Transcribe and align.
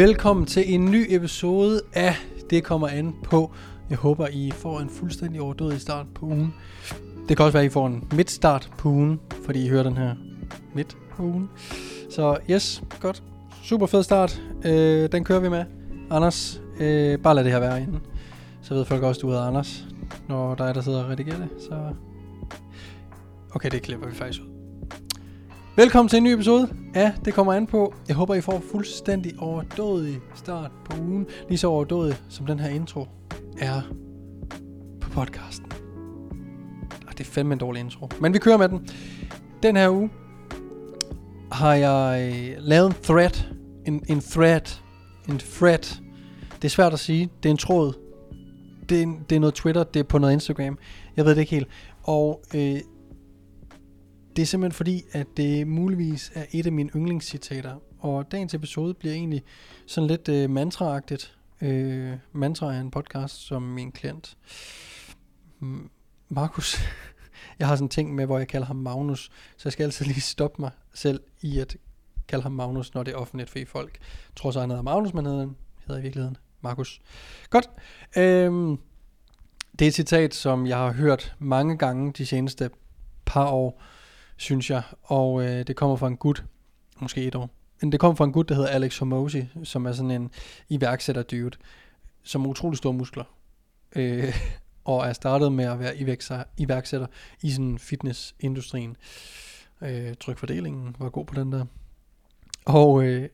Velkommen 0.00 0.46
til 0.46 0.74
en 0.74 0.84
ny 0.84 1.06
episode 1.08 1.80
af 1.92 2.14
Det 2.50 2.64
kommer 2.64 2.88
an 2.88 3.14
på. 3.22 3.52
Jeg 3.90 3.98
håber, 3.98 4.26
I 4.26 4.50
får 4.50 4.80
en 4.80 4.90
fuldstændig 4.90 5.40
overdødig 5.40 5.80
start 5.80 6.06
på 6.14 6.26
ugen. 6.26 6.54
Det 7.28 7.36
kan 7.36 7.46
også 7.46 7.52
være, 7.52 7.64
at 7.64 7.70
I 7.70 7.72
får 7.72 7.86
en 7.86 8.08
midtstart 8.14 8.70
på 8.78 8.88
ugen, 8.88 9.20
fordi 9.44 9.64
I 9.64 9.68
hører 9.68 9.82
den 9.82 9.96
her 9.96 10.14
midt 10.74 10.96
på 11.10 11.22
ugen. 11.22 11.50
Så 12.10 12.38
yes, 12.50 12.82
godt. 13.00 13.22
Super 13.62 13.86
fed 13.86 14.02
start. 14.02 14.42
Øh, 14.64 15.12
den 15.12 15.24
kører 15.24 15.40
vi 15.40 15.48
med. 15.48 15.64
Anders, 16.10 16.62
øh, 16.78 17.18
bare 17.18 17.34
lad 17.34 17.44
det 17.44 17.52
her 17.52 17.60
være 17.60 17.82
inden. 17.82 18.00
Så 18.62 18.74
ved 18.74 18.84
folk 18.84 19.02
også, 19.02 19.18
at 19.18 19.22
du 19.22 19.28
hedder 19.28 19.42
Anders, 19.42 19.84
når 20.28 20.54
der 20.54 20.64
er, 20.64 20.72
der 20.72 20.80
sidder 20.80 21.04
og 21.04 21.10
redigerer 21.10 21.38
det. 21.38 21.48
Så... 21.58 21.74
Okay, 23.54 23.70
det 23.70 23.82
klipper 23.82 24.08
vi 24.08 24.14
faktisk 24.14 24.42
ud. 24.42 24.49
Velkommen 25.80 26.08
til 26.08 26.16
en 26.16 26.24
ny 26.24 26.28
episode 26.28 26.68
af 26.94 27.12
Det 27.24 27.34
kommer 27.34 27.52
an 27.52 27.66
på. 27.66 27.94
Jeg 28.08 28.16
håber, 28.16 28.34
I 28.34 28.40
får 28.40 28.62
fuldstændig 28.72 29.32
overdådig 29.38 30.20
start 30.34 30.70
på 30.84 30.96
ugen. 31.00 31.26
Lige 31.48 31.58
så 31.58 31.68
overdådig 31.68 32.16
som 32.28 32.46
den 32.46 32.58
her 32.58 32.68
intro 32.68 33.06
er 33.58 33.80
på 35.00 35.10
podcasten. 35.10 35.72
Og 37.06 37.18
det 37.18 37.20
er 37.20 37.24
fandme 37.24 37.52
en 37.52 37.58
dårlig 37.58 37.80
intro. 37.80 38.08
Men 38.20 38.34
vi 38.34 38.38
kører 38.38 38.56
med 38.56 38.68
den. 38.68 38.88
Den 39.62 39.76
her 39.76 39.90
uge 39.90 40.10
har 41.52 41.74
jeg 41.74 42.32
øh, 42.32 42.56
lavet 42.58 42.86
en 42.86 42.96
thread. 43.02 43.44
En, 43.86 44.02
en 44.08 44.20
thread. 44.20 44.80
En 45.28 45.38
thread. 45.38 46.00
Det 46.54 46.64
er 46.64 46.68
svært 46.68 46.92
at 46.92 46.98
sige. 46.98 47.30
Det 47.42 47.48
er 47.48 47.50
en 47.50 47.56
tråd. 47.56 47.92
Det 48.88 49.02
er, 49.02 49.06
det 49.30 49.36
er 49.36 49.40
noget 49.40 49.54
Twitter. 49.54 49.84
Det 49.84 50.00
er 50.00 50.04
på 50.04 50.18
noget 50.18 50.32
Instagram. 50.32 50.78
Jeg 51.16 51.24
ved 51.24 51.34
det 51.34 51.40
ikke 51.40 51.54
helt. 51.54 51.68
Og 52.02 52.42
øh, 52.54 52.80
det 54.36 54.42
er 54.42 54.46
simpelthen 54.46 54.76
fordi, 54.76 55.02
at 55.12 55.26
det 55.36 55.66
muligvis 55.66 56.32
er 56.34 56.44
et 56.50 56.66
af 56.66 56.72
mine 56.72 56.90
yndlingscitater. 56.96 57.76
Og 57.98 58.32
dagens 58.32 58.54
episode 58.54 58.94
bliver 58.94 59.14
egentlig 59.14 59.42
sådan 59.86 60.08
lidt 60.08 60.28
øh, 60.28 60.50
mantraagtigt. 60.50 61.36
Øh, 61.60 62.12
mantra 62.32 62.74
er 62.74 62.80
en 62.80 62.90
podcast, 62.90 63.34
som 63.34 63.62
min 63.62 63.92
klient 63.92 64.36
mm, 65.60 65.90
Markus, 66.28 66.76
jeg 67.58 67.68
har 67.68 67.76
sådan 67.76 67.84
en 67.84 67.88
ting 67.88 68.14
med, 68.14 68.26
hvor 68.26 68.38
jeg 68.38 68.48
kalder 68.48 68.66
ham 68.66 68.76
Magnus, 68.76 69.30
så 69.56 69.62
jeg 69.64 69.72
skal 69.72 69.84
altid 69.84 70.06
lige 70.06 70.20
stoppe 70.20 70.62
mig 70.62 70.70
selv 70.94 71.20
i 71.40 71.58
at 71.58 71.76
kalde 72.28 72.42
ham 72.42 72.52
Magnus, 72.52 72.94
når 72.94 73.02
det 73.02 73.12
er 73.12 73.16
offentligt, 73.16 73.50
fordi 73.50 73.64
folk 73.64 73.98
tror 74.36 74.50
så, 74.50 74.60
han 74.60 74.70
hedder 74.70 74.82
Magnus, 74.82 75.14
men 75.14 75.26
hedder, 75.26 75.48
hedder 75.86 75.98
i 75.98 76.02
virkeligheden 76.02 76.36
Markus. 76.60 77.00
Godt. 77.50 77.70
Øhm, 78.16 78.78
det 79.78 79.84
er 79.84 79.88
et 79.88 79.94
citat, 79.94 80.34
som 80.34 80.66
jeg 80.66 80.76
har 80.76 80.92
hørt 80.92 81.34
mange 81.38 81.78
gange 81.78 82.12
de 82.12 82.26
seneste 82.26 82.70
par 83.26 83.50
år, 83.50 83.82
synes 84.40 84.70
jeg. 84.70 84.82
Og 85.02 85.44
øh, 85.44 85.66
det 85.66 85.76
kommer 85.76 85.96
fra 85.96 86.06
en 86.06 86.16
gut, 86.16 86.44
måske 87.00 87.24
et 87.24 87.34
år. 87.34 87.50
Men 87.80 87.92
det 87.92 88.00
kommer 88.00 88.14
fra 88.14 88.24
en 88.24 88.32
gut, 88.32 88.48
der 88.48 88.54
hedder 88.54 88.68
Alex 88.68 88.98
Hormozy, 88.98 89.36
som 89.64 89.86
er 89.86 89.92
sådan 89.92 90.10
en 90.10 90.30
iværksætter 90.68 91.22
dude, 91.22 91.56
som 92.22 92.40
har 92.40 92.48
utrolig 92.48 92.78
store 92.78 92.92
muskler. 92.92 93.24
Øh, 93.96 94.34
og 94.84 95.06
er 95.06 95.12
startet 95.12 95.52
med 95.52 95.64
at 95.64 95.78
være 95.78 95.96
iværksætter 96.56 97.06
i 97.42 97.50
sådan 97.50 97.78
fitnessindustrien. 97.78 98.96
Øh, 99.82 100.14
trykfordelingen 100.20 100.96
var 100.98 101.08
god 101.08 101.26
på 101.26 101.34
den 101.34 101.52
der. 101.52 101.64
Og, 102.64 103.04
øh, 103.04 103.28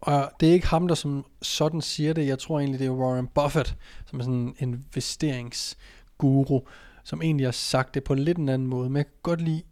og 0.00 0.30
det 0.40 0.48
er 0.48 0.52
ikke 0.52 0.66
ham, 0.66 0.88
der 0.88 0.94
som 0.94 1.26
sådan 1.42 1.80
siger 1.80 2.12
det. 2.12 2.26
Jeg 2.26 2.38
tror 2.38 2.58
egentlig, 2.58 2.80
det 2.80 2.86
er 2.86 2.90
Warren 2.90 3.26
Buffett, 3.26 3.76
som 4.06 4.20
er 4.20 4.24
sådan 4.24 4.40
en 4.40 4.56
investeringsguru, 4.58 6.60
som 7.04 7.22
egentlig 7.22 7.46
har 7.46 7.52
sagt 7.52 7.94
det 7.94 8.04
på 8.04 8.12
en 8.12 8.18
lidt 8.18 8.38
en 8.38 8.48
anden 8.48 8.68
måde. 8.68 8.90
Men 8.90 8.96
jeg 8.96 9.06
kan 9.06 9.14
godt 9.22 9.40
lide 9.40 9.62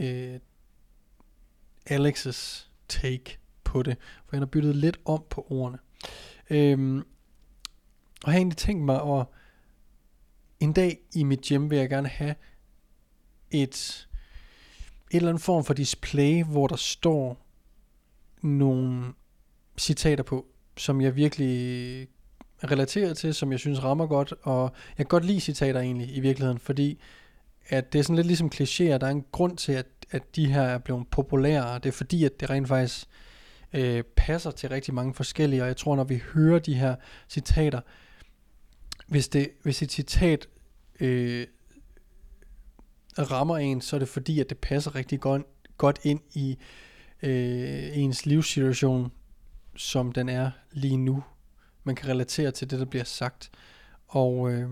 øh, 0.00 0.40
Alex's 1.90 2.68
take 2.88 3.38
på 3.64 3.82
det, 3.82 3.96
for 4.26 4.36
han 4.36 4.40
har 4.40 4.46
byttet 4.46 4.76
lidt 4.76 5.00
om 5.04 5.24
på 5.30 5.46
ordene. 5.50 5.78
Øhm, 6.50 6.98
og 6.98 8.26
jeg 8.26 8.32
har 8.32 8.38
egentlig 8.38 8.56
tænkt 8.56 8.84
mig 8.84 9.02
at 9.02 9.26
en 10.60 10.72
dag 10.72 10.98
i 11.14 11.22
mit 11.22 11.40
gym 11.40 11.70
vil 11.70 11.78
jeg 11.78 11.88
gerne 11.88 12.08
have 12.08 12.34
et, 13.50 14.08
et 15.10 15.16
eller 15.16 15.28
andet 15.28 15.42
form 15.42 15.64
for 15.64 15.74
display, 15.74 16.44
hvor 16.44 16.66
der 16.66 16.76
står 16.76 17.46
nogle 18.42 19.12
citater 19.78 20.24
på, 20.24 20.46
som 20.76 21.00
jeg 21.00 21.16
virkelig 21.16 22.08
relaterer 22.64 23.14
til, 23.14 23.34
som 23.34 23.52
jeg 23.52 23.60
synes 23.60 23.84
rammer 23.84 24.06
godt, 24.06 24.34
og 24.42 24.72
jeg 24.98 25.06
kan 25.06 25.10
godt 25.10 25.24
lide 25.24 25.40
citater 25.40 25.80
egentlig 25.80 26.16
i 26.16 26.20
virkeligheden, 26.20 26.58
fordi 26.58 26.98
at 27.68 27.92
det 27.92 27.98
er 27.98 28.02
sådan 28.02 28.16
lidt 28.16 28.26
ligesom 28.26 28.50
klichéer, 28.54 28.98
der 28.98 29.06
er 29.06 29.10
en 29.10 29.24
grund 29.32 29.56
til, 29.56 29.72
at, 29.72 29.86
at 30.10 30.36
de 30.36 30.46
her 30.46 30.62
er 30.62 30.78
blevet 30.78 31.06
populære, 31.10 31.66
og 31.66 31.82
det 31.82 31.88
er 31.88 31.92
fordi, 31.92 32.24
at 32.24 32.40
det 32.40 32.50
rent 32.50 32.68
faktisk 32.68 33.08
øh, 33.72 34.02
passer 34.16 34.50
til 34.50 34.68
rigtig 34.68 34.94
mange 34.94 35.14
forskellige, 35.14 35.62
og 35.62 35.68
jeg 35.68 35.76
tror, 35.76 35.96
når 35.96 36.04
vi 36.04 36.22
hører 36.34 36.58
de 36.58 36.74
her 36.74 36.94
citater, 37.28 37.80
hvis, 39.06 39.28
det, 39.28 39.50
hvis 39.62 39.82
et 39.82 39.92
citat 39.92 40.48
øh, 41.00 41.46
rammer 43.18 43.56
en, 43.56 43.80
så 43.80 43.96
er 43.96 43.98
det 43.98 44.08
fordi, 44.08 44.40
at 44.40 44.48
det 44.48 44.58
passer 44.58 44.94
rigtig 44.94 45.20
godt, 45.20 45.42
godt 45.76 45.98
ind 46.02 46.20
i 46.34 46.58
øh, 47.22 47.98
ens 47.98 48.26
livssituation, 48.26 49.12
som 49.76 50.12
den 50.12 50.28
er 50.28 50.50
lige 50.72 50.96
nu, 50.96 51.22
man 51.88 51.96
kan 51.96 52.08
relatere 52.08 52.50
til 52.50 52.70
det, 52.70 52.78
der 52.78 52.84
bliver 52.84 53.04
sagt. 53.04 53.50
Og, 54.06 54.52
øh, 54.52 54.70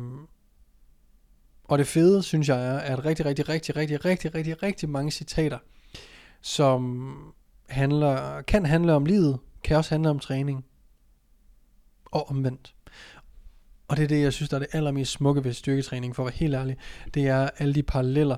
og 1.65 1.79
det 1.79 1.87
fede, 1.87 2.23
synes 2.23 2.49
jeg, 2.49 2.67
er, 2.67 2.79
at 2.79 3.05
rigtig, 3.05 3.27
rigtig, 3.27 3.49
rigtig, 3.49 3.77
rigtig, 3.77 4.05
rigtig, 4.05 4.35
rigtig, 4.35 4.63
rigtig 4.63 4.89
mange 4.89 5.11
citater, 5.11 5.59
som 6.41 7.35
handler, 7.69 8.43
kan 8.43 8.67
handle 8.67 8.93
om 8.93 9.07
livet, 9.07 9.39
kan 9.65 9.77
også 9.77 9.95
handle 9.95 10.11
om 10.11 10.19
træning. 10.19 10.65
Og 12.05 12.31
omvendt. 12.31 12.75
Og 13.89 13.97
det 13.97 14.05
er 14.05 14.09
det, 14.09 14.23
jeg 14.23 14.33
synes, 14.33 14.49
der 14.49 14.57
er 14.57 14.59
det 14.59 14.69
allermest 14.73 15.13
smukke 15.13 15.45
ved 15.45 15.53
styrketræning, 15.53 16.17
for 16.17 16.23
at 16.23 16.27
være 16.27 16.39
helt 16.39 16.55
ærlig. 16.55 16.77
Det 17.15 17.29
er 17.29 17.51
alle 17.59 17.75
de 17.75 17.83
paralleller, 17.83 18.37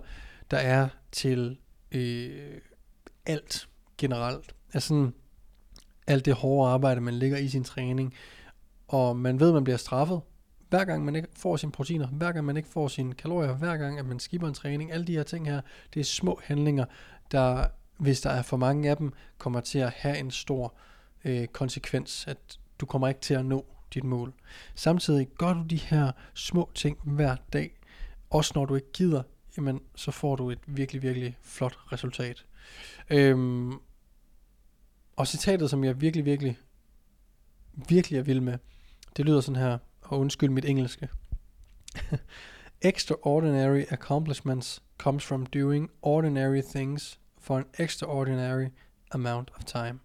der 0.51 0.57
er 0.57 0.89
til 1.13 1.59
øh, 1.93 2.61
alt 3.27 3.69
generelt. 3.99 4.55
Altså 4.75 5.11
alt 6.07 6.25
det 6.25 6.35
hårde 6.35 6.71
arbejde, 6.73 7.01
man 7.01 7.15
lægger 7.15 7.39
i 7.39 7.49
sin 7.49 7.65
træning, 7.65 8.15
og 8.89 9.17
man 9.17 9.41
ved, 9.41 9.49
at 9.49 9.55
man 9.55 9.65
bliver 9.65 9.77
straffet, 9.77 10.21
hver 10.69 10.85
gang 10.85 11.05
man 11.05 11.17
ikke 11.17 11.29
får 11.37 11.57
sine 11.57 11.73
proteiner, 11.73 12.07
hver 12.07 12.33
gang 12.33 12.45
man 12.45 12.57
ikke 12.57 12.69
får 12.69 12.89
sine 12.89 13.15
kalorier, 13.15 13.55
hver 13.55 13.77
gang 13.77 13.99
at 13.99 14.07
man 14.07 14.21
skipper 14.21 14.49
en 14.49 14.55
træning, 14.55 14.93
alle 14.93 15.07
de 15.07 15.13
her 15.13 15.23
ting 15.23 15.47
her, 15.47 15.61
det 15.95 16.01
er 16.01 16.05
små 16.05 16.41
handlinger, 16.45 16.85
der, 17.33 17.67
hvis 17.99 18.21
der 18.21 18.31
er 18.31 18.43
for 18.43 18.57
mange 18.57 18.91
af 18.91 18.97
dem, 18.97 19.13
kommer 19.39 19.61
til 19.61 19.79
at 19.79 19.91
have 19.91 20.19
en 20.19 20.31
stor 20.31 20.75
øh, 21.25 21.47
konsekvens, 21.47 22.27
at 22.27 22.59
du 22.81 22.87
kommer 22.87 23.09
ikke 23.09 23.21
til 23.21 23.35
at 23.35 23.45
nå 23.45 23.67
dit 23.95 24.05
mål. 24.05 24.33
Samtidig 24.75 25.29
gør 25.39 25.53
du 25.53 25.63
de 25.63 25.77
her 25.77 26.13
små 26.35 26.71
ting 26.75 26.99
hver 27.05 27.37
dag, 27.53 27.79
også 28.31 28.53
når 28.55 28.65
du 28.65 28.75
ikke 28.75 28.93
gider, 28.93 29.23
jamen 29.57 29.81
så 29.95 30.11
får 30.11 30.37
du 30.37 30.51
et 30.51 30.59
virkelig, 30.67 31.03
virkelig 31.03 31.39
flot 31.43 31.79
resultat. 31.93 32.45
Øhm, 33.11 33.73
og 35.17 35.27
citatet, 35.27 35.71
som 35.71 35.85
jeg 35.85 36.01
virkelig, 36.01 36.25
virkelig, 36.25 36.59
virkelig 37.89 38.19
er 38.19 38.23
vild 38.23 38.41
med, 38.41 38.59
det 39.17 39.25
lyder 39.25 39.41
sådan 39.41 39.63
her, 39.63 39.79
og 40.03 40.19
undskyld 40.19 40.51
mit 40.51 40.65
engelske. 40.65 41.09
Extraordinary 42.81 43.85
accomplishments 43.91 44.83
comes 44.99 45.25
from 45.25 45.47
doing 45.47 45.91
ordinary 46.03 46.61
things 46.61 47.21
for 47.39 47.57
an 47.57 47.65
extraordinary 47.79 48.69
amount 49.11 49.51
of 49.57 49.65
time. 49.65 50.01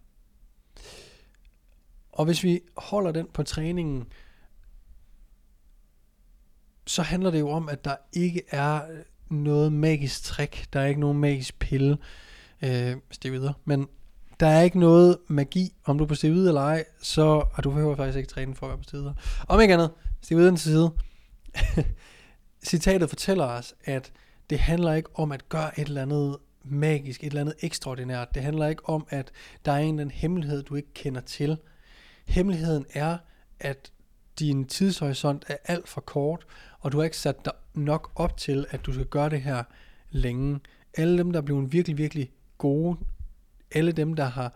Og 2.12 2.26
hvis 2.26 2.44
vi 2.44 2.62
holder 2.78 3.12
den 3.12 3.28
på 3.34 3.44
træningen, 3.44 4.08
så 6.88 7.02
handler 7.02 7.32
det 7.32 7.40
jo 7.40 7.50
om, 7.50 7.70
at 7.70 7.86
der 7.86 7.96
ikke 8.14 8.42
er 8.50 8.82
noget 9.30 9.74
magisk 9.74 10.24
trick, 10.24 10.74
der 10.74 10.80
er 10.80 10.86
ikke 10.86 11.00
nogen 11.00 11.20
magisk 11.20 11.60
pille, 11.60 11.98
øh, 12.62 12.98
videre. 13.24 13.54
men 13.66 13.88
der 14.44 14.50
er 14.50 14.62
ikke 14.62 14.80
noget 14.80 15.18
magi, 15.28 15.74
om 15.86 15.98
du 15.98 16.04
er 16.04 16.08
på 16.08 16.16
steroid 16.16 16.48
eller 16.48 16.62
ej, 16.62 16.86
så, 17.02 17.46
og 17.54 17.64
du 17.64 17.72
behøver 17.72 17.96
faktisk 17.96 18.18
ikke 18.18 18.30
træne 18.30 18.56
for 18.56 18.66
at 18.66 18.70
være 18.70 18.78
på 18.78 18.84
steroider. 18.84 19.14
Om 19.48 19.62
ikke 19.62 19.74
andet, 19.74 19.92
steroidens 20.22 20.62
side. 20.62 20.92
Citatet 22.70 23.10
fortæller 23.10 23.46
os, 23.46 23.76
at 23.86 24.12
det 24.50 24.60
handler 24.60 24.94
ikke 24.94 25.10
om 25.16 25.32
at 25.32 25.50
gøre 25.50 25.80
et 25.80 25.88
eller 25.88 26.02
andet 26.02 26.38
magisk, 26.64 27.24
et 27.24 27.28
eller 27.28 27.42
andet 27.42 27.56
ekstraordinært. 27.62 28.36
Det 28.36 28.44
handler 28.44 28.68
ikke 28.68 28.90
om, 28.90 29.08
at 29.10 29.32
der 29.66 29.72
er 29.72 29.78
en 29.78 29.88
eller 29.88 30.02
anden 30.02 30.12
hemmelighed, 30.12 30.64
du 30.64 30.76
ikke 30.76 30.94
kender 30.94 31.22
til. 31.22 31.58
Hemmeligheden 32.28 32.86
er, 32.94 33.18
at 33.60 33.92
din 34.40 34.66
tidshorisont 34.66 35.46
er 35.48 35.58
alt 35.66 35.90
for 35.90 36.02
kort, 36.02 36.46
og 36.80 36.92
du 36.92 36.98
har 36.98 37.04
ikke 37.04 37.18
sat 37.18 37.46
dig 37.46 37.54
nok 37.74 38.12
op 38.16 38.38
til, 38.38 38.66
at 38.70 38.86
du 38.86 38.94
skal 38.94 39.06
gøre 39.06 39.30
det 39.30 39.42
her 39.42 39.64
længe. 40.10 40.60
Alle 40.98 41.18
dem, 41.18 41.32
der 41.32 41.40
er 41.40 41.46
blevet 41.46 41.74
virkelig, 41.74 41.98
virkelig 41.98 42.32
gode 42.58 42.98
alle 43.74 43.92
dem, 43.92 44.14
der 44.14 44.26
har, 44.26 44.54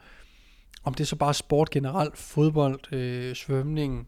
om 0.84 0.94
det 0.94 1.04
er 1.04 1.08
så 1.08 1.16
bare 1.16 1.34
sport 1.34 1.70
generelt, 1.70 2.18
fodbold, 2.18 2.94
øh, 2.94 3.36
svømning, 3.36 4.08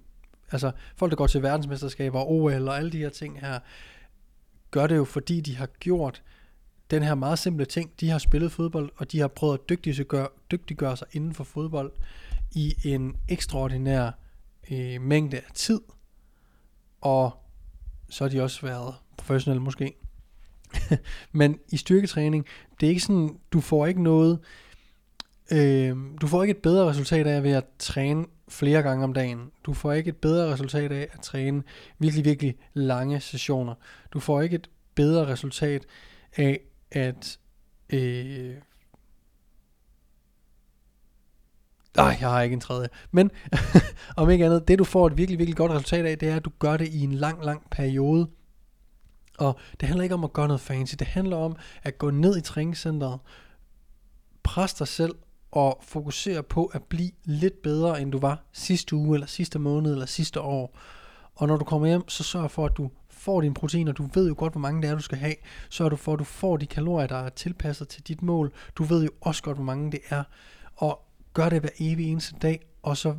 altså 0.52 0.72
folk, 0.96 1.10
der 1.10 1.16
går 1.16 1.28
til 1.28 1.44
verdensmesterskaber, 1.44 2.24
OL 2.24 2.68
og 2.68 2.78
alle 2.78 2.92
de 2.92 2.98
her 2.98 3.10
ting 3.10 3.40
her, 3.40 3.60
gør 4.72 4.88
det 4.88 4.96
jo, 4.96 5.06
fordi 5.06 5.42
de 5.42 5.56
har 5.56 5.66
gjort 5.80 6.24
den 6.92 7.04
her 7.04 7.16
meget 7.16 7.40
simple 7.40 7.66
ting. 7.66 7.92
De 8.00 8.10
har 8.10 8.18
spillet 8.18 8.52
fodbold, 8.52 8.90
og 8.96 9.12
de 9.12 9.20
har 9.20 9.28
prøvet 9.28 9.54
at 9.54 9.70
dygtiggøre, 9.70 10.28
dygtiggøre 10.52 10.98
sig 10.98 11.08
inden 11.12 11.34
for 11.34 11.44
fodbold 11.44 11.92
i 12.52 12.76
en 12.86 13.16
ekstraordinær 13.28 14.12
øh, 14.72 15.02
mængde 15.02 15.38
af 15.38 15.52
tid. 15.54 15.82
Og 17.02 17.32
så 18.10 18.24
har 18.24 18.30
de 18.30 18.44
også 18.44 18.62
været 18.62 18.96
professionelle 19.18 19.62
måske. 19.62 19.94
Men 21.32 21.60
i 21.70 21.78
styrketræning, 21.78 22.46
det 22.80 22.86
er 22.86 22.90
ikke 22.90 23.02
sådan, 23.02 23.40
du 23.52 23.62
får 23.62 23.86
ikke 23.86 24.04
noget, 24.04 24.40
øh, 24.40 24.69
Øh, 25.52 25.98
du 26.22 26.28
får 26.28 26.44
ikke 26.44 26.52
et 26.52 26.62
bedre 26.62 26.90
resultat 26.90 27.28
af 27.28 27.44
ved 27.44 27.52
at 27.52 27.66
træne 27.80 28.26
flere 28.50 28.82
gange 28.82 29.04
om 29.04 29.14
dagen. 29.14 29.52
Du 29.64 29.74
får 29.74 29.94
ikke 29.94 30.10
et 30.10 30.18
bedre 30.18 30.54
resultat 30.54 30.92
af 30.92 31.08
at 31.12 31.20
træne 31.22 31.64
virkelig, 32.00 32.26
virkelig 32.26 32.56
lange 32.74 33.20
sessioner. 33.20 33.74
Du 34.14 34.20
får 34.20 34.42
ikke 34.42 34.56
et 34.56 34.70
bedre 34.96 35.28
resultat 35.28 35.86
af 36.38 36.60
at... 36.92 37.40
Øh, 37.90 38.56
Nej, 41.98 42.18
jeg 42.22 42.30
har 42.30 42.42
ikke 42.42 42.54
en 42.54 42.60
tredje. 42.60 42.90
Men 43.12 43.32
om 44.18 44.30
ikke 44.30 44.46
andet, 44.46 44.68
det 44.68 44.80
du 44.80 44.84
får 44.84 45.08
et 45.08 45.18
virkelig, 45.18 45.40
virkelig 45.40 45.58
godt 45.58 45.72
resultat 45.72 46.06
af, 46.06 46.18
det 46.18 46.30
er, 46.30 46.36
at 46.36 46.46
du 46.46 46.52
gør 46.60 46.78
det 46.78 46.88
i 46.88 47.04
en 47.04 47.14
lang, 47.14 47.46
lang 47.46 47.70
periode. 47.72 48.28
Og 49.38 49.60
det 49.80 49.88
handler 49.88 50.04
ikke 50.04 50.16
om 50.16 50.24
at 50.24 50.34
gøre 50.34 50.48
noget 50.48 50.62
fancy. 50.62 50.96
Det 51.00 51.08
handler 51.08 51.38
om 51.38 51.56
at 51.84 51.98
gå 51.98 52.12
ned 52.12 52.38
i 52.38 52.42
træningscenteret, 52.42 53.20
presse 54.44 54.80
dig 54.80 54.88
selv 54.88 55.16
og 55.52 55.80
fokusere 55.82 56.44
på 56.44 56.66
at 56.66 56.84
blive 56.84 57.12
lidt 57.24 57.62
bedre, 57.62 58.02
end 58.02 58.12
du 58.12 58.20
var 58.20 58.44
sidste 58.54 58.96
uge, 58.96 59.16
eller 59.16 59.28
sidste 59.28 59.60
måned, 59.60 59.92
eller 59.92 60.06
sidste 60.06 60.42
år. 60.42 60.78
Og 61.36 61.48
når 61.48 61.58
du 61.58 61.66
kommer 61.66 61.88
hjem, 61.88 62.10
så 62.10 62.24
sørg 62.24 62.52
for, 62.52 62.66
at 62.66 62.78
du 62.78 62.90
får 63.10 63.42
dine 63.42 63.54
proteiner. 63.54 63.92
Du 63.92 64.10
ved 64.14 64.28
jo 64.28 64.36
godt, 64.38 64.54
hvor 64.54 64.60
mange 64.60 64.82
det 64.82 64.90
er, 64.90 64.96
du 64.96 65.02
skal 65.02 65.18
have. 65.18 65.36
Sørg 65.70 65.92
du 65.92 65.96
for, 65.96 66.14
at 66.14 66.20
du 66.20 66.24
får 66.24 66.58
de 66.58 66.66
kalorier, 66.66 67.08
der 67.08 67.16
er 67.16 67.30
tilpasset 67.30 67.88
til 67.88 68.08
dit 68.08 68.22
mål. 68.22 68.54
Du 68.76 68.84
ved 68.84 69.04
jo 69.04 69.10
også 69.22 69.44
godt, 69.44 69.58
hvor 69.58 69.64
mange 69.64 69.92
det 69.92 70.00
er. 70.10 70.24
Og 70.76 71.02
gør 71.34 71.50
det 71.50 71.60
hver 71.60 71.70
evig 71.80 72.12
eneste 72.12 72.36
dag, 72.42 72.68
og 72.82 72.98
så 72.98 73.16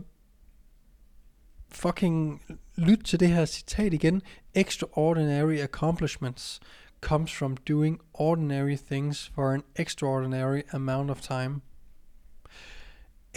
fucking 1.69 2.43
lyt 2.77 3.01
til 3.05 3.21
det 3.21 3.29
her 3.29 3.45
citat 3.45 3.95
igen. 3.95 4.23
Extraordinary 4.55 5.59
accomplishments 5.59 6.61
comes 7.01 7.33
from 7.33 7.57
doing 7.57 8.01
ordinary 8.15 8.77
things 8.77 9.31
for 9.35 9.51
an 9.51 9.63
extraordinary 9.77 10.63
amount 10.73 11.11
of 11.11 11.21
time. 11.21 11.61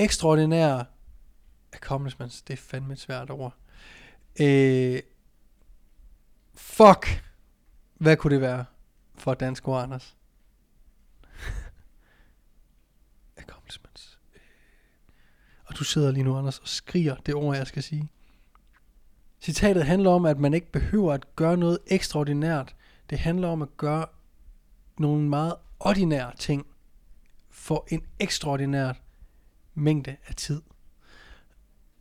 Ekstraordinære 0.03 0.85
accomplishments, 1.73 2.41
det 2.41 2.53
er 2.53 2.57
fandme 2.57 2.93
et 2.93 2.99
svært 2.99 3.29
ord. 3.29 3.55
Øh, 4.39 4.99
fuck, 6.53 7.23
hvad 7.93 8.17
kunne 8.17 8.33
det 8.33 8.41
være 8.41 8.65
for 9.15 9.33
dansk 9.33 9.67
ord, 9.67 9.83
Anders? 9.83 10.17
accomplishments. 13.37 14.19
Øh, 14.35 14.41
og 15.65 15.77
du 15.77 15.83
sidder 15.83 16.11
lige 16.11 16.23
nu, 16.23 16.37
Anders, 16.37 16.59
og 16.59 16.67
skriger 16.67 17.15
det 17.15 17.35
ord, 17.35 17.55
jeg 17.55 17.67
skal 17.67 17.83
sige. 17.83 18.09
Citatet 19.41 19.85
handler 19.85 20.11
om, 20.11 20.25
at 20.25 20.39
man 20.39 20.53
ikke 20.53 20.71
behøver 20.71 21.13
at 21.13 21.35
gøre 21.35 21.57
noget 21.57 21.79
ekstraordinært. 21.87 22.75
Det 23.09 23.19
handler 23.19 23.47
om 23.47 23.61
at 23.61 23.77
gøre 23.77 24.05
nogle 24.97 25.29
meget 25.29 25.55
ordinære 25.79 26.31
ting 26.37 26.65
for 27.49 27.87
en 27.91 28.05
ekstraordinær 28.19 28.93
mængde 29.75 30.15
af 30.27 30.35
tid. 30.35 30.61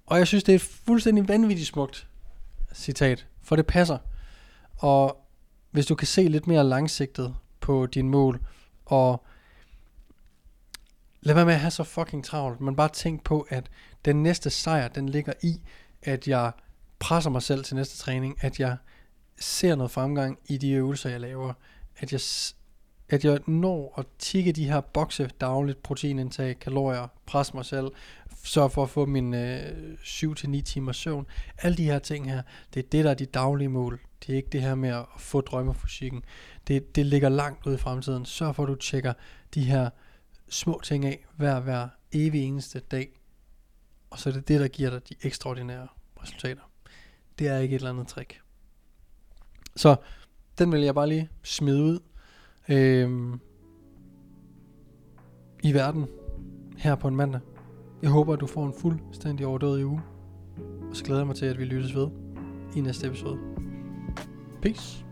Og 0.07 0.19
jeg 0.19 0.27
synes, 0.27 0.45
det 0.45 0.53
er 0.53 0.57
et 0.57 0.63
fuldstændig 0.87 1.29
vanvittigt 1.29 1.69
smukt 1.69 2.09
citat, 2.75 3.27
for 3.43 3.57
det 3.57 3.67
passer. 3.67 3.99
Og 4.77 5.27
hvis 5.71 5.87
du 5.87 5.95
kan 5.95 6.07
se 6.07 6.29
lidt 6.29 6.47
mere 6.47 6.65
langsigtet 6.65 7.35
på 7.61 7.87
din 7.87 8.09
mål, 8.09 8.47
og 8.85 9.27
lad 11.21 11.35
være 11.35 11.45
med 11.45 11.55
at 11.55 11.61
have 11.61 11.71
så 11.71 11.85
fucking 11.85 12.25
travlt, 12.25 12.61
men 12.61 12.77
bare 12.77 12.89
tænk 12.89 13.25
på, 13.25 13.47
at 13.49 13.71
den 14.05 14.23
næste 14.23 14.51
sejr, 14.51 14.89
den 14.89 15.09
ligger 15.09 15.33
i, 15.43 15.63
at 16.03 16.29
jeg 16.29 16.53
presser 16.99 17.31
mig 17.31 17.43
selv 17.43 17.65
til 17.65 17.77
næste 17.77 17.99
træning, 17.99 18.45
at 18.45 18.61
jeg 18.61 18.77
ser 19.39 19.75
noget 19.75 19.91
fremgang 19.91 20.39
i 20.47 20.59
de 20.59 20.73
øvelser, 20.73 21.11
jeg 21.11 21.21
laver, 21.21 21.53
at 21.97 22.13
jeg, 22.13 22.21
at 23.13 23.25
jeg 23.25 23.39
når 23.47 23.95
at 23.99 24.07
tikke 24.19 24.53
de 24.53 24.65
her 24.65 24.81
bokse 24.81 25.31
dagligt, 25.41 25.83
proteinindtag, 25.83 26.59
kalorier, 26.59 27.07
presse 27.27 27.55
mig 27.55 27.65
selv, 27.65 27.91
sørge 28.45 28.71
for 28.71 28.83
at 28.83 28.91
få 28.91 29.07
min 29.07 29.35
øh, 29.35 29.95
7-9 30.03 30.61
timer 30.63 30.93
søvn. 30.93 31.27
Alle 31.59 31.77
de 31.77 31.85
her 31.85 31.99
ting 31.99 32.31
her, 32.31 32.43
det 32.75 32.85
er 32.85 32.89
det, 32.93 33.05
der 33.05 33.11
er 33.11 33.15
de 33.15 33.27
daglige 33.27 33.69
mål. 33.69 34.01
Det 34.27 34.33
er 34.33 34.37
ikke 34.37 34.49
det 34.53 34.63
her 34.63 34.75
med 34.75 34.89
at 34.89 35.05
få 35.19 35.41
drømmefysikken. 35.41 36.25
Det, 36.69 36.97
det 36.97 37.07
ligger 37.07 37.29
langt 37.29 37.67
ud 37.67 37.75
i 37.75 37.77
fremtiden. 37.77 38.25
Sørg 38.25 38.57
for, 38.57 38.63
at 38.63 38.69
du 38.69 38.75
tjekker 38.75 39.13
de 39.55 39.65
her 39.65 39.91
små 40.49 40.81
ting 40.85 41.05
af 41.05 41.25
hver, 41.37 41.61
hver 41.61 41.89
evig 42.13 42.43
eneste 42.43 42.81
dag. 42.81 43.21
Og 44.11 44.19
så 44.19 44.29
er 44.29 44.33
det 44.33 44.49
det, 44.49 44.61
der 44.61 44.69
giver 44.69 44.91
dig 44.91 45.09
de 45.09 45.15
ekstraordinære 45.23 45.89
resultater. 46.23 46.63
Det 47.39 47.49
er 47.49 47.59
ikke 47.59 47.75
et 47.75 47.79
eller 47.79 47.91
andet 47.91 48.09
trick. 48.09 48.41
Så 49.77 49.97
den 50.59 50.73
vil 50.73 50.81
jeg 50.81 50.95
bare 50.95 51.09
lige 51.09 51.29
smide 51.43 51.83
ud 51.83 51.99
øh, 52.69 53.11
i 55.63 55.75
verden 55.75 56.07
her 56.77 56.95
på 56.95 57.09
en 57.09 57.17
mandag. 57.17 57.41
Jeg 58.03 58.11
håber, 58.11 58.33
at 58.33 58.41
du 58.41 58.47
får 58.47 58.67
en 58.67 58.75
fuldstændig 58.79 59.47
overdødig 59.47 59.87
uge. 59.87 60.01
Og 60.91 60.97
så 60.97 61.05
glæder 61.05 61.21
jeg 61.21 61.27
mig 61.27 61.37
til, 61.37 61.47
at 61.47 61.59
vi 61.59 61.65
lyttes 61.65 61.95
ved 61.95 62.09
i 62.77 62.81
næste 62.81 63.07
episode. 63.07 63.39
Peace. 64.63 65.05